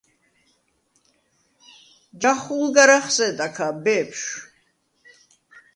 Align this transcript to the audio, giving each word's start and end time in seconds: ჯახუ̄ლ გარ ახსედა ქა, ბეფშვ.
ჯახუ̄ლ 2.21 2.65
გარ 2.75 2.89
ახსედა 2.97 3.47
ქა, 3.55 3.67
ბეფშვ. 3.83 4.29